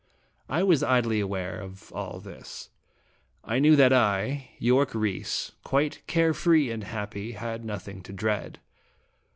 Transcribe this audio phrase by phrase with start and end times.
[0.49, 2.71] I was idly aware of all this.
[3.43, 8.57] I knew that I, Yorke Rhys, quite care free and happy, had nothing to dread.